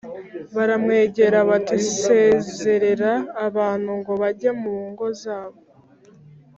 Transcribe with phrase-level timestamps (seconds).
[0.55, 3.11] baramwegera bati Sezerera
[3.47, 5.59] abantu ngo bajye mu ngo zabo